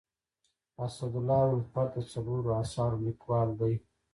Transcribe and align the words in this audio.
اسدالله 0.85 1.41
الفت 1.57 1.89
د 1.95 1.97
څلورو 2.11 2.49
اثارو 2.63 2.97
لیکوال 3.07 3.49
دی. 3.59 3.73